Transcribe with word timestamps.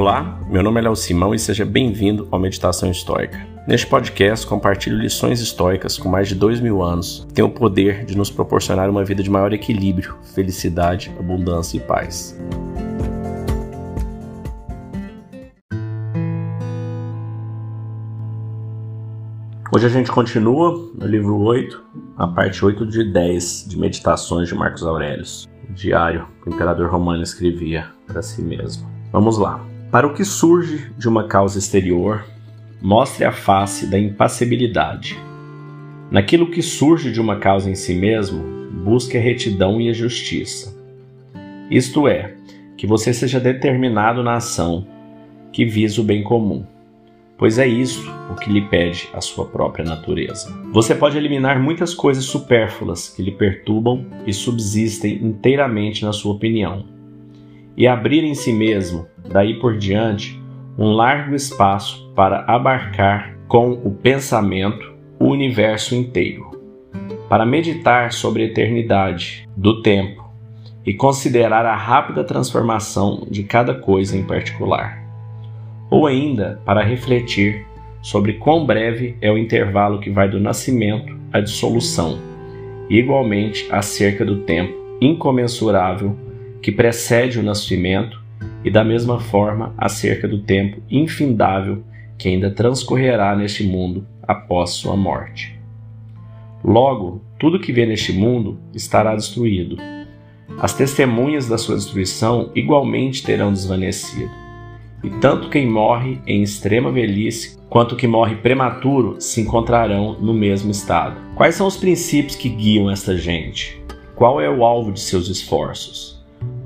Olá, 0.00 0.40
meu 0.48 0.62
nome 0.62 0.80
é 0.80 0.84
Léo 0.84 0.96
Simão 0.96 1.34
e 1.34 1.38
seja 1.38 1.62
bem-vindo 1.62 2.26
ao 2.30 2.40
Meditação 2.40 2.90
Histórica. 2.90 3.38
Neste 3.68 3.86
podcast, 3.86 4.46
compartilho 4.46 4.96
lições 4.96 5.42
históricas 5.42 5.98
com 5.98 6.08
mais 6.08 6.26
de 6.26 6.34
dois 6.34 6.58
mil 6.58 6.82
anos 6.82 7.26
que 7.28 7.34
têm 7.34 7.44
o 7.44 7.50
poder 7.50 8.06
de 8.06 8.16
nos 8.16 8.30
proporcionar 8.30 8.88
uma 8.88 9.04
vida 9.04 9.22
de 9.22 9.28
maior 9.28 9.52
equilíbrio, 9.52 10.16
felicidade, 10.34 11.14
abundância 11.18 11.76
e 11.76 11.80
paz. 11.80 12.34
Hoje 19.70 19.84
a 19.84 19.90
gente 19.90 20.10
continua 20.10 20.92
no 20.94 21.06
livro 21.06 21.36
8, 21.36 21.84
a 22.16 22.26
parte 22.26 22.64
8 22.64 22.86
de 22.86 23.04
10 23.04 23.66
de 23.68 23.78
Meditações 23.78 24.48
de 24.48 24.54
Marcos 24.54 24.82
Aurelius, 24.82 25.46
o 25.68 25.74
diário 25.74 26.26
que 26.42 26.48
o 26.48 26.54
imperador 26.54 26.88
romano 26.88 27.22
escrevia 27.22 27.90
para 28.06 28.22
si 28.22 28.40
mesmo. 28.40 28.88
Vamos 29.12 29.36
lá. 29.36 29.69
Para 29.90 30.06
o 30.06 30.14
que 30.14 30.24
surge 30.24 30.88
de 30.96 31.08
uma 31.08 31.26
causa 31.26 31.58
exterior, 31.58 32.24
mostre 32.80 33.24
a 33.24 33.32
face 33.32 33.88
da 33.88 33.98
impassibilidade. 33.98 35.18
Naquilo 36.12 36.48
que 36.48 36.62
surge 36.62 37.10
de 37.10 37.20
uma 37.20 37.40
causa 37.40 37.68
em 37.68 37.74
si 37.74 37.94
mesmo, 37.94 38.40
busque 38.84 39.18
a 39.18 39.20
retidão 39.20 39.80
e 39.80 39.90
a 39.90 39.92
justiça. 39.92 40.78
Isto 41.68 42.06
é, 42.06 42.34
que 42.76 42.86
você 42.86 43.12
seja 43.12 43.40
determinado 43.40 44.22
na 44.22 44.34
ação 44.34 44.86
que 45.52 45.64
visa 45.64 46.00
o 46.00 46.04
bem 46.04 46.22
comum, 46.22 46.64
pois 47.36 47.58
é 47.58 47.66
isso 47.66 48.08
o 48.30 48.36
que 48.36 48.48
lhe 48.48 48.68
pede 48.68 49.08
a 49.12 49.20
sua 49.20 49.44
própria 49.44 49.84
natureza. 49.84 50.56
Você 50.72 50.94
pode 50.94 51.18
eliminar 51.18 51.60
muitas 51.60 51.94
coisas 51.94 52.24
supérfluas 52.24 53.08
que 53.08 53.22
lhe 53.22 53.32
perturbam 53.32 54.06
e 54.24 54.32
subsistem 54.32 55.14
inteiramente 55.20 56.04
na 56.04 56.12
sua 56.12 56.34
opinião 56.34 56.99
e 57.76 57.86
abrir 57.86 58.24
em 58.24 58.34
si 58.34 58.52
mesmo, 58.52 59.06
daí 59.28 59.58
por 59.58 59.76
diante, 59.76 60.40
um 60.78 60.92
largo 60.92 61.34
espaço 61.34 62.10
para 62.14 62.44
abarcar 62.46 63.36
com 63.46 63.72
o 63.72 63.90
pensamento 63.90 64.92
o 65.18 65.26
universo 65.26 65.94
inteiro, 65.94 66.50
para 67.28 67.44
meditar 67.44 68.12
sobre 68.12 68.42
a 68.42 68.46
eternidade 68.46 69.46
do 69.56 69.82
tempo 69.82 70.30
e 70.86 70.94
considerar 70.94 71.66
a 71.66 71.76
rápida 71.76 72.24
transformação 72.24 73.26
de 73.30 73.42
cada 73.42 73.74
coisa 73.74 74.16
em 74.16 74.22
particular, 74.22 74.98
ou 75.90 76.06
ainda 76.06 76.60
para 76.64 76.82
refletir 76.82 77.66
sobre 78.02 78.34
quão 78.34 78.64
breve 78.64 79.16
é 79.20 79.30
o 79.30 79.36
intervalo 79.36 80.00
que 80.00 80.10
vai 80.10 80.28
do 80.28 80.40
nascimento 80.40 81.14
à 81.32 81.40
dissolução, 81.40 82.18
igualmente 82.88 83.68
acerca 83.70 84.24
do 84.24 84.38
tempo 84.38 84.72
incomensurável 85.00 86.16
que 86.62 86.70
precede 86.70 87.38
o 87.38 87.42
nascimento 87.42 88.20
e 88.64 88.70
da 88.70 88.84
mesma 88.84 89.18
forma 89.18 89.74
acerca 89.76 90.28
do 90.28 90.40
tempo 90.40 90.82
infindável 90.90 91.82
que 92.18 92.28
ainda 92.28 92.50
transcorrerá 92.50 93.34
neste 93.34 93.64
mundo 93.64 94.06
após 94.22 94.70
sua 94.70 94.96
morte. 94.96 95.58
Logo, 96.62 97.22
tudo 97.38 97.58
que 97.58 97.72
vê 97.72 97.86
neste 97.86 98.12
mundo 98.12 98.58
estará 98.74 99.16
destruído. 99.16 99.78
As 100.58 100.74
testemunhas 100.74 101.48
da 101.48 101.56
sua 101.56 101.76
destruição 101.76 102.50
igualmente 102.54 103.22
terão 103.22 103.50
desvanecido. 103.50 104.30
E 105.02 105.08
tanto 105.08 105.48
quem 105.48 105.66
morre 105.66 106.20
em 106.26 106.42
extrema 106.42 106.92
velhice 106.92 107.58
quanto 107.70 107.96
que 107.96 108.06
morre 108.06 108.36
prematuro 108.36 109.16
se 109.18 109.40
encontrarão 109.40 110.18
no 110.20 110.34
mesmo 110.34 110.70
estado. 110.70 111.16
Quais 111.34 111.54
são 111.54 111.66
os 111.66 111.78
princípios 111.78 112.36
que 112.36 112.50
guiam 112.50 112.90
esta 112.90 113.16
gente? 113.16 113.80
Qual 114.14 114.38
é 114.38 114.50
o 114.50 114.62
alvo 114.62 114.92
de 114.92 115.00
seus 115.00 115.28
esforços? 115.28 116.19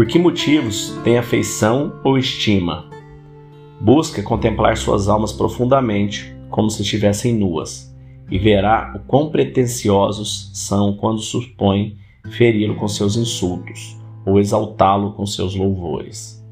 Por 0.00 0.06
que 0.06 0.18
motivos 0.18 0.98
tem 1.04 1.18
afeição 1.18 2.00
ou 2.02 2.16
estima? 2.16 2.86
Busca 3.78 4.22
contemplar 4.22 4.78
suas 4.78 5.10
almas 5.10 5.30
profundamente, 5.30 6.34
como 6.48 6.70
se 6.70 6.80
estivessem 6.80 7.34
nuas, 7.34 7.94
e 8.30 8.38
verá 8.38 8.94
o 8.96 9.00
quão 9.00 9.28
pretensiosos 9.28 10.52
são 10.54 10.96
quando 10.96 11.20
supõem 11.20 11.98
feri-lo 12.30 12.76
com 12.76 12.88
seus 12.88 13.14
insultos 13.14 13.94
ou 14.24 14.40
exaltá-lo 14.40 15.12
com 15.12 15.26
seus 15.26 15.54
louvores. 15.54 16.42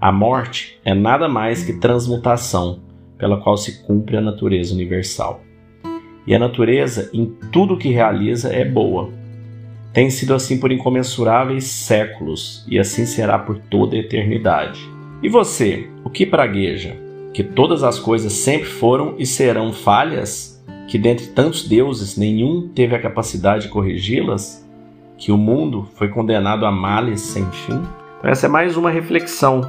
A 0.00 0.10
morte 0.10 0.80
é 0.82 0.94
nada 0.94 1.28
mais 1.28 1.62
que 1.62 1.78
transmutação 1.78 2.80
pela 3.18 3.42
qual 3.42 3.58
se 3.58 3.82
cumpre 3.82 4.16
a 4.16 4.22
natureza 4.22 4.72
universal. 4.72 5.42
E 6.26 6.34
a 6.34 6.38
natureza, 6.38 7.10
em 7.12 7.26
tudo 7.52 7.76
que 7.76 7.90
realiza, 7.90 8.48
é 8.48 8.64
boa, 8.64 9.19
tem 9.92 10.08
sido 10.08 10.34
assim 10.34 10.58
por 10.58 10.70
incomensuráveis 10.70 11.64
séculos 11.64 12.64
e 12.68 12.78
assim 12.78 13.04
será 13.06 13.38
por 13.38 13.58
toda 13.58 13.96
a 13.96 13.98
eternidade. 13.98 14.80
E 15.22 15.28
você, 15.28 15.88
o 16.04 16.10
que 16.10 16.24
pragueja? 16.24 16.96
Que 17.34 17.42
todas 17.42 17.82
as 17.82 17.98
coisas 17.98 18.32
sempre 18.32 18.68
foram 18.68 19.14
e 19.18 19.26
serão 19.26 19.72
falhas? 19.72 20.62
Que 20.88 20.98
dentre 20.98 21.26
tantos 21.28 21.68
deuses 21.68 22.16
nenhum 22.16 22.68
teve 22.68 22.94
a 22.94 23.00
capacidade 23.00 23.64
de 23.64 23.68
corrigi-las? 23.68 24.66
Que 25.18 25.30
o 25.30 25.36
mundo 25.36 25.88
foi 25.94 26.08
condenado 26.08 26.64
a 26.64 26.72
males 26.72 27.20
sem 27.20 27.44
fim? 27.50 27.82
Então, 28.18 28.30
essa 28.30 28.46
é 28.46 28.48
mais 28.48 28.76
uma 28.76 28.90
reflexão 28.90 29.62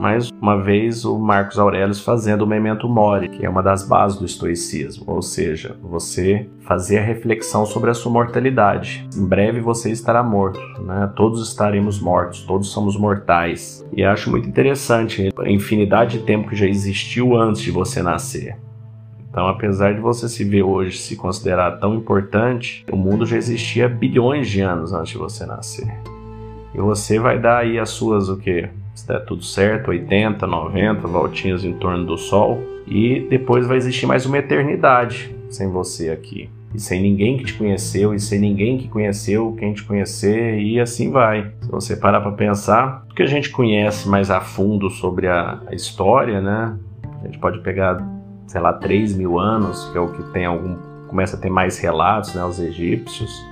mais 0.00 0.30
uma 0.40 0.56
vez 0.56 1.04
o 1.04 1.18
Marcos 1.18 1.58
Aurelius 1.58 2.00
fazendo 2.00 2.40
o 2.40 2.46
memento 2.46 2.88
mori, 2.88 3.28
que 3.28 3.44
é 3.44 3.50
uma 3.50 3.62
das 3.62 3.86
bases 3.86 4.18
do 4.18 4.24
estoicismo, 4.24 5.04
ou 5.06 5.20
seja, 5.20 5.76
você 5.82 6.48
fazer 6.60 6.98
a 6.98 7.02
reflexão 7.02 7.66
sobre 7.66 7.90
a 7.90 7.94
sua 7.94 8.10
mortalidade. 8.10 9.06
Em 9.14 9.26
breve 9.26 9.60
você 9.60 9.90
estará 9.90 10.22
morto, 10.22 10.58
né? 10.82 11.12
Todos 11.14 11.46
estaremos 11.46 12.00
mortos, 12.00 12.42
todos 12.44 12.70
somos 12.72 12.96
mortais. 12.96 13.86
E 13.92 14.02
acho 14.02 14.30
muito 14.30 14.48
interessante 14.48 15.28
a 15.38 15.50
infinidade 15.50 16.18
de 16.18 16.24
tempo 16.24 16.48
que 16.48 16.56
já 16.56 16.66
existiu 16.66 17.36
antes 17.36 17.60
de 17.60 17.70
você 17.70 18.02
nascer. 18.02 18.56
Então, 19.28 19.46
apesar 19.48 19.92
de 19.92 20.00
você 20.00 20.30
se 20.30 20.42
ver 20.44 20.62
hoje 20.62 20.96
se 20.96 21.14
considerar 21.14 21.78
tão 21.78 21.94
importante, 21.94 22.86
o 22.90 22.96
mundo 22.96 23.26
já 23.26 23.36
existia 23.36 23.86
bilhões 23.86 24.48
de 24.48 24.62
anos 24.62 24.94
antes 24.94 25.12
de 25.12 25.18
você 25.18 25.44
nascer. 25.44 25.92
E 26.74 26.78
você 26.78 27.18
vai 27.18 27.38
dar 27.38 27.58
aí 27.58 27.78
as 27.78 27.90
suas 27.90 28.30
o 28.30 28.38
quê? 28.38 28.70
Se 28.94 29.06
der 29.06 29.24
tudo 29.24 29.42
certo, 29.42 29.88
80, 29.88 30.46
90 30.46 31.06
voltinhas 31.06 31.64
em 31.64 31.72
torno 31.74 32.04
do 32.04 32.16
Sol, 32.16 32.62
e 32.86 33.26
depois 33.28 33.66
vai 33.66 33.76
existir 33.76 34.06
mais 34.06 34.26
uma 34.26 34.38
eternidade 34.38 35.34
sem 35.48 35.68
você 35.68 36.10
aqui. 36.10 36.48
E 36.72 36.80
sem 36.80 37.02
ninguém 37.02 37.36
que 37.36 37.44
te 37.44 37.54
conheceu, 37.54 38.14
e 38.14 38.20
sem 38.20 38.38
ninguém 38.38 38.78
que 38.78 38.88
conheceu 38.88 39.56
quem 39.58 39.72
te 39.72 39.82
conhecer, 39.82 40.60
e 40.60 40.78
assim 40.78 41.10
vai. 41.10 41.52
Se 41.60 41.70
você 41.70 41.96
parar 41.96 42.20
para 42.20 42.32
pensar, 42.32 43.04
o 43.10 43.14
que 43.14 43.22
a 43.22 43.26
gente 43.26 43.50
conhece 43.50 44.08
mais 44.08 44.30
a 44.30 44.40
fundo 44.40 44.88
sobre 44.88 45.26
a, 45.26 45.60
a 45.66 45.74
história, 45.74 46.40
né? 46.40 46.76
A 47.20 47.26
gente 47.26 47.38
pode 47.38 47.60
pegar, 47.60 47.98
sei 48.46 48.60
lá, 48.60 48.72
3 48.72 49.16
mil 49.16 49.38
anos, 49.38 49.88
que 49.90 49.98
é 49.98 50.00
o 50.00 50.12
que 50.12 50.22
tem 50.32 50.46
algum. 50.46 50.76
começa 51.08 51.36
a 51.36 51.40
ter 51.40 51.50
mais 51.50 51.78
relatos, 51.78 52.34
né? 52.34 52.44
Os 52.44 52.60
egípcios 52.60 53.49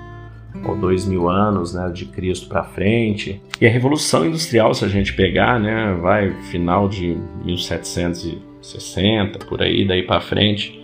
ou 0.65 0.77
dois 0.77 1.05
mil 1.05 1.29
anos 1.29 1.75
né, 1.75 1.91
de 1.93 2.07
Cristo 2.07 2.49
para 2.49 2.65
frente. 2.65 3.41
E 3.61 3.67
a 3.67 3.71
Revolução 3.71 4.27
Industrial, 4.27 4.73
se 4.75 4.85
a 4.85 4.89
gente 4.89 5.13
pegar, 5.15 5.59
né, 5.61 5.95
vai 6.01 6.31
final 6.51 6.89
de 6.89 7.17
1760, 7.45 9.41
por 9.47 9.63
aí, 9.63 9.87
daí 9.87 10.03
para 10.03 10.21
frente, 10.21 10.79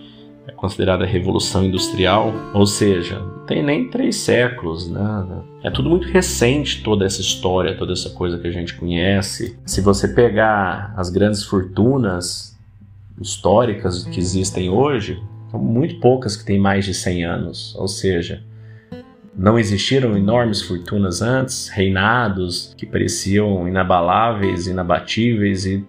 é 0.47 0.51
considerada 0.51 1.05
Revolução 1.05 1.65
Industrial, 1.65 2.33
ou 2.53 2.65
seja, 2.65 3.19
não 3.19 3.45
tem 3.45 3.63
nem 3.63 3.89
três 3.89 4.17
séculos, 4.17 4.89
né? 4.89 5.25
É 5.63 5.71
tudo 5.71 5.89
muito 5.89 6.07
recente 6.07 6.83
toda 6.83 7.05
essa 7.05 7.21
história, 7.21 7.75
toda 7.75 7.93
essa 7.93 8.11
coisa 8.11 8.37
que 8.37 8.47
a 8.47 8.51
gente 8.51 8.75
conhece. 8.75 9.57
Se 9.65 9.81
você 9.81 10.07
pegar 10.09 10.93
as 10.95 11.09
grandes 11.09 11.43
fortunas 11.43 12.55
históricas 13.19 14.03
que 14.03 14.19
existem 14.19 14.69
hoje, 14.69 15.21
são 15.49 15.59
muito 15.59 15.99
poucas 15.99 16.35
que 16.35 16.45
têm 16.45 16.59
mais 16.59 16.85
de 16.85 16.93
100 16.93 17.25
anos, 17.25 17.75
ou 17.77 17.87
seja, 17.87 18.43
não 19.37 19.59
existiram 19.59 20.17
enormes 20.17 20.61
fortunas 20.61 21.21
antes, 21.21 21.67
reinados 21.69 22.73
que 22.77 22.85
pareciam 22.85 23.67
inabaláveis, 23.67 24.67
inabatíveis 24.67 25.65
e 25.65 25.85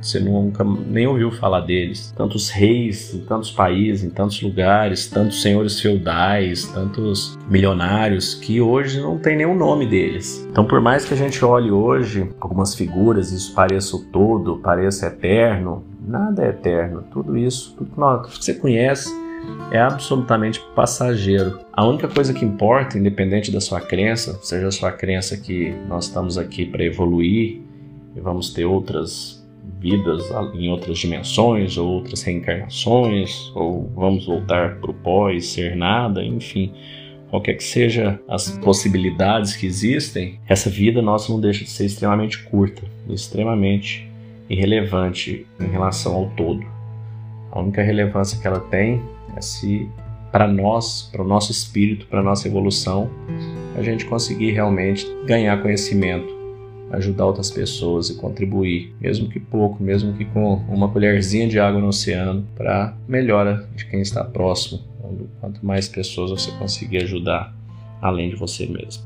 você 0.00 0.18
nunca 0.18 0.64
nem 0.64 1.06
ouviu 1.06 1.30
falar 1.30 1.60
deles. 1.60 2.12
Tantos 2.16 2.48
reis 2.48 3.14
em 3.14 3.20
tantos 3.20 3.50
países, 3.50 4.04
em 4.04 4.10
tantos 4.10 4.40
lugares, 4.40 5.06
tantos 5.08 5.42
senhores 5.42 5.80
feudais, 5.80 6.64
tantos 6.66 7.36
milionários 7.48 8.34
que 8.34 8.60
hoje 8.60 9.00
não 9.00 9.18
tem 9.18 9.36
nenhum 9.36 9.54
nome 9.54 9.86
deles. 9.86 10.46
Então, 10.50 10.64
por 10.64 10.80
mais 10.80 11.04
que 11.04 11.14
a 11.14 11.16
gente 11.16 11.44
olhe 11.44 11.70
hoje 11.70 12.30
algumas 12.40 12.74
figuras, 12.74 13.32
isso 13.32 13.54
pareça 13.54 13.96
o 13.96 14.04
todo, 14.04 14.58
pareça 14.58 15.06
eterno, 15.06 15.84
nada 16.06 16.44
é 16.44 16.48
eterno. 16.48 17.04
Tudo 17.12 17.36
isso, 17.36 17.74
tudo, 17.76 18.22
que 18.22 18.44
você 18.44 18.54
conhece 18.54 19.25
é 19.70 19.78
absolutamente 19.78 20.60
passageiro. 20.74 21.60
A 21.72 21.84
única 21.86 22.08
coisa 22.08 22.32
que 22.32 22.44
importa, 22.44 22.98
independente 22.98 23.50
da 23.50 23.60
sua 23.60 23.80
crença, 23.80 24.38
seja 24.42 24.68
a 24.68 24.72
sua 24.72 24.92
crença 24.92 25.36
que 25.36 25.70
nós 25.88 26.06
estamos 26.06 26.38
aqui 26.38 26.64
para 26.64 26.84
evoluir 26.84 27.60
e 28.14 28.20
vamos 28.20 28.50
ter 28.50 28.64
outras 28.64 29.44
vidas 29.80 30.24
em 30.54 30.70
outras 30.70 30.98
dimensões 30.98 31.76
ou 31.76 31.88
outras 31.88 32.22
reencarnações, 32.22 33.52
ou 33.54 33.90
vamos 33.94 34.26
voltar 34.26 34.76
para 34.76 34.90
o 34.90 34.94
pó 34.94 35.30
e 35.30 35.40
ser 35.40 35.76
nada, 35.76 36.24
enfim, 36.24 36.72
qualquer 37.28 37.54
que 37.54 37.64
seja 37.64 38.20
as 38.28 38.50
possibilidades 38.58 39.56
que 39.56 39.66
existem, 39.66 40.40
essa 40.48 40.70
vida 40.70 41.02
nossa 41.02 41.32
não 41.32 41.40
deixa 41.40 41.64
de 41.64 41.70
ser 41.70 41.84
extremamente 41.84 42.42
curta, 42.44 42.82
extremamente 43.08 44.08
irrelevante 44.48 45.44
em 45.60 45.66
relação 45.66 46.14
ao 46.14 46.30
todo. 46.30 46.64
A 47.50 47.60
única 47.60 47.82
relevância 47.82 48.40
que 48.40 48.46
ela 48.46 48.60
tem 48.60 49.02
se 49.40 49.88
para 50.32 50.46
nós, 50.46 51.08
para 51.10 51.22
o 51.22 51.26
nosso 51.26 51.50
espírito, 51.50 52.06
para 52.06 52.20
a 52.20 52.22
nossa 52.22 52.46
evolução, 52.46 53.10
a 53.76 53.82
gente 53.82 54.04
conseguir 54.04 54.52
realmente 54.52 55.06
ganhar 55.24 55.62
conhecimento, 55.62 56.34
ajudar 56.92 57.26
outras 57.26 57.50
pessoas 57.50 58.10
e 58.10 58.16
contribuir, 58.16 58.94
mesmo 59.00 59.28
que 59.28 59.40
pouco, 59.40 59.82
mesmo 59.82 60.12
que 60.12 60.24
com 60.26 60.56
uma 60.68 60.88
colherzinha 60.88 61.48
de 61.48 61.58
água 61.58 61.80
no 61.80 61.88
oceano, 61.88 62.46
para 62.54 62.94
melhora 63.08 63.68
de 63.74 63.86
quem 63.86 64.00
está 64.00 64.24
próximo. 64.24 64.80
Quanto 65.40 65.64
mais 65.64 65.88
pessoas 65.88 66.30
você 66.30 66.50
conseguir 66.58 66.98
ajudar, 66.98 67.54
além 68.02 68.28
de 68.28 68.36
você 68.36 68.66
mesmo. 68.66 69.04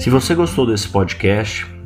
Se 0.00 0.08
você 0.08 0.34
gostou 0.34 0.66
desse 0.66 0.88
podcast, 0.88 1.66